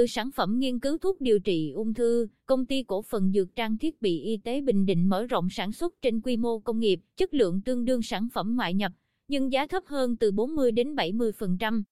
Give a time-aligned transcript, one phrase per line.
[0.00, 3.56] Từ sản phẩm nghiên cứu thuốc điều trị ung thư, công ty cổ phần dược
[3.56, 6.80] trang thiết bị y tế Bình Định mở rộng sản xuất trên quy mô công
[6.80, 8.92] nghiệp, chất lượng tương đương sản phẩm ngoại nhập,
[9.28, 11.82] nhưng giá thấp hơn từ 40 đến 70%.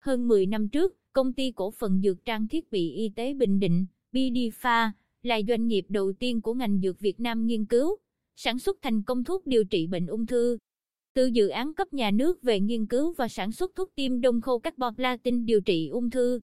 [0.00, 3.58] Hơn 10 năm trước, công ty cổ phần dược trang thiết bị y tế Bình
[3.58, 7.96] Định, BDPha, là doanh nghiệp đầu tiên của ngành dược Việt Nam nghiên cứu,
[8.36, 10.58] sản xuất thành công thuốc điều trị bệnh ung thư.
[11.14, 14.40] Từ dự án cấp nhà nước về nghiên cứu và sản xuất thuốc tiêm đông
[14.40, 16.40] khô carbon platin điều trị ung thư,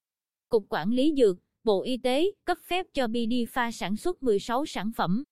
[0.50, 4.92] Cục Quản lý Dược, Bộ Y tế cấp phép cho Bidifa sản xuất 16 sản
[4.96, 5.24] phẩm,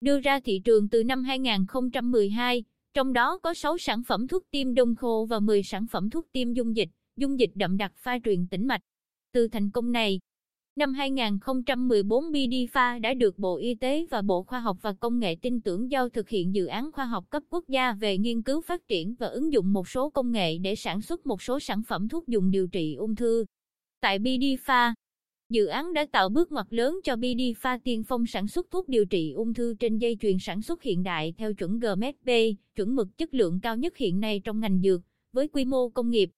[0.00, 2.64] đưa ra thị trường từ năm 2012,
[2.94, 6.26] trong đó có 6 sản phẩm thuốc tiêm đông khô và 10 sản phẩm thuốc
[6.32, 8.80] tiêm dung dịch, dung dịch đậm đặc pha truyền tĩnh mạch.
[9.32, 10.20] Từ thành công này,
[10.76, 15.36] năm 2014 Bidifa đã được Bộ Y tế và Bộ Khoa học và Công nghệ
[15.42, 18.60] tin tưởng giao thực hiện dự án khoa học cấp quốc gia về nghiên cứu
[18.60, 21.82] phát triển và ứng dụng một số công nghệ để sản xuất một số sản
[21.88, 23.44] phẩm thuốc dùng điều trị ung thư.
[24.02, 24.44] Tại BD
[25.48, 29.04] dự án đã tạo bước ngoặt lớn cho BD tiên phong sản xuất thuốc điều
[29.04, 32.30] trị ung thư trên dây chuyền sản xuất hiện đại theo chuẩn GMP,
[32.76, 35.00] chuẩn mực chất lượng cao nhất hiện nay trong ngành dược,
[35.32, 36.30] với quy mô công nghiệp.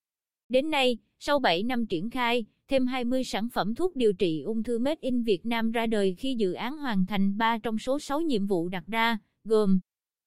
[0.49, 4.63] Đến nay, sau 7 năm triển khai, thêm 20 sản phẩm thuốc điều trị ung
[4.63, 7.99] thư Made in Việt Nam ra đời khi dự án hoàn thành 3 trong số
[7.99, 9.81] 6 nhiệm vụ đặt ra, gồm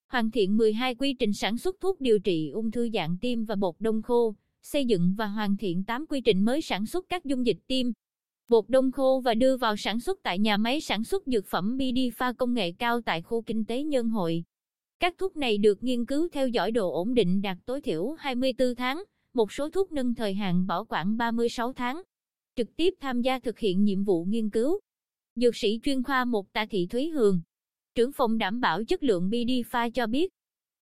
[0.08, 3.55] hoàn thiện 12 quy trình sản xuất thuốc điều trị ung thư dạng tiêm và
[3.55, 4.35] bột đông khô,
[4.71, 7.87] xây dựng và hoàn thiện 8 quy trình mới sản xuất các dung dịch tiêm,
[8.47, 11.77] bột đông khô và đưa vào sản xuất tại nhà máy sản xuất dược phẩm
[11.77, 14.43] BD pha công nghệ cao tại khu kinh tế Nhân Hội.
[14.99, 18.75] Các thuốc này được nghiên cứu theo dõi độ ổn định đạt tối thiểu 24
[18.75, 22.02] tháng, một số thuốc nâng thời hạn bảo quản 36 tháng.
[22.55, 24.79] Trực tiếp tham gia thực hiện nhiệm vụ nghiên cứu.
[25.35, 27.41] Dược sĩ chuyên khoa 1 Tạ Thị Thúy Hường,
[27.95, 30.33] trưởng phòng đảm bảo chất lượng BD pha cho biết,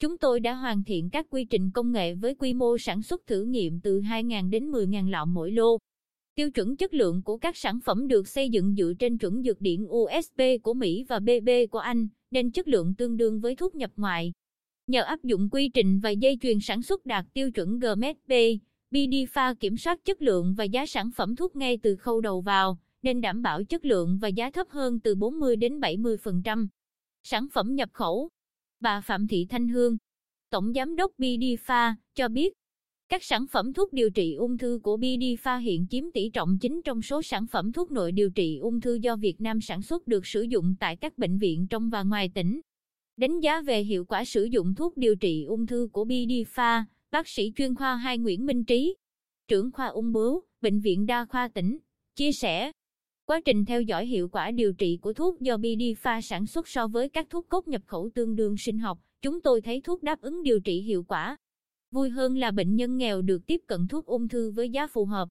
[0.02, 3.28] Chúng tôi đã hoàn thiện các quy trình công nghệ với quy mô sản xuất
[3.28, 5.78] thử nghiệm từ 2.000 đến 10.000 lọ mỗi lô.
[6.36, 9.62] Tiêu chuẩn chất lượng của các sản phẩm được xây dựng dựa trên chuẩn dược
[9.62, 13.76] điển USP của Mỹ và BB của Anh, nên chất lượng tương đương với thuốc
[13.76, 14.32] nhập ngoại.
[14.88, 18.34] Nhờ áp dụng quy trình và dây chuyền sản xuất đạt tiêu chuẩn GMP,
[18.92, 22.78] BD kiểm soát chất lượng và giá sản phẩm thuốc ngay từ khâu đầu vào,
[23.02, 26.68] nên đảm bảo chất lượng và giá thấp hơn từ 40 đến 70%.
[27.24, 28.30] Sản phẩm nhập khẩu
[28.82, 29.98] Bà Phạm Thị Thanh Hương,
[30.50, 32.54] Tổng Giám đốc bidifa cho biết,
[33.10, 36.82] các sản phẩm thuốc điều trị ung thư của bidifa hiện chiếm tỷ trọng chính
[36.82, 40.08] trong số sản phẩm thuốc nội điều trị ung thư do Việt Nam sản xuất
[40.08, 42.62] được sử dụng tại các bệnh viện trong và ngoài tỉnh.
[43.18, 47.28] Đánh giá về hiệu quả sử dụng thuốc điều trị ung thư của bidifa bác
[47.28, 48.96] sĩ chuyên khoa 2 Nguyễn Minh Trí,
[49.48, 51.78] trưởng khoa ung bướu, Bệnh viện Đa khoa tỉnh,
[52.16, 52.72] chia sẻ.
[53.26, 55.84] Quá trình theo dõi hiệu quả điều trị của thuốc do BD
[56.24, 59.62] sản xuất so với các thuốc cốt nhập khẩu tương đương sinh học, chúng tôi
[59.62, 61.38] thấy thuốc đáp ứng điều trị hiệu quả.
[61.92, 65.06] Vui hơn là bệnh nhân nghèo được tiếp cận thuốc ung thư với giá phù
[65.06, 65.30] hợp.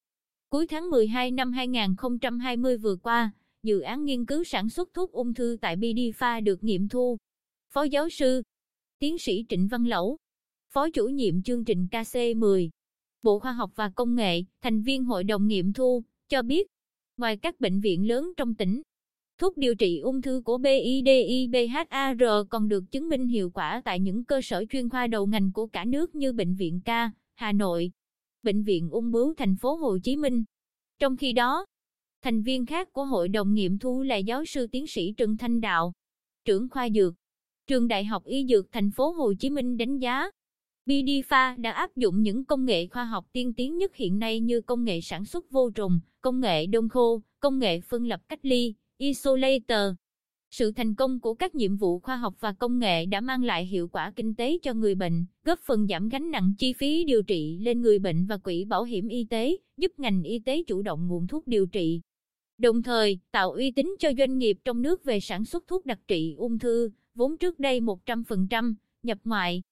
[0.48, 3.30] Cuối tháng 12 năm 2020 vừa qua,
[3.62, 7.16] dự án nghiên cứu sản xuất thuốc ung thư tại BD được nghiệm thu.
[7.72, 8.42] Phó giáo sư,
[8.98, 10.16] tiến sĩ Trịnh Văn Lẩu,
[10.72, 12.68] phó chủ nhiệm chương trình KC10,
[13.22, 16.66] Bộ Khoa học và Công nghệ, thành viên hội đồng nghiệm thu, cho biết
[17.20, 18.82] Ngoài các bệnh viện lớn trong tỉnh,
[19.38, 24.25] thuốc điều trị ung thư của BIDIBHAR còn được chứng minh hiệu quả tại những
[24.25, 26.88] cơ sở chuyên khoa đầu ngành của cả nước như Bệnh viện K,
[27.34, 27.91] Hà Nội,
[28.42, 30.44] Bệnh viện Ung bướu thành phố Hồ Chí Minh.
[30.98, 31.66] Trong khi đó,
[32.22, 35.60] thành viên khác của hội đồng nghiệm thu là giáo sư tiến sĩ Trần Thanh
[35.60, 35.92] Đạo,
[36.44, 37.14] trưởng khoa dược,
[37.66, 40.31] trường Đại học Y Dược thành phố Hồ Chí Minh đánh giá
[40.86, 44.60] Bidifa đã áp dụng những công nghệ khoa học tiên tiến nhất hiện nay như
[44.60, 48.38] công nghệ sản xuất vô trùng, công nghệ đông khô, công nghệ phân lập cách
[48.42, 49.94] ly, isolator.
[50.50, 53.66] Sự thành công của các nhiệm vụ khoa học và công nghệ đã mang lại
[53.66, 57.22] hiệu quả kinh tế cho người bệnh, góp phần giảm gánh nặng chi phí điều
[57.22, 60.82] trị lên người bệnh và quỹ bảo hiểm y tế, giúp ngành y tế chủ
[60.82, 62.00] động nguồn thuốc điều trị.
[62.58, 65.98] Đồng thời, tạo uy tín cho doanh nghiệp trong nước về sản xuất thuốc đặc
[66.08, 69.62] trị ung thư, vốn trước đây 100% nhập ngoại,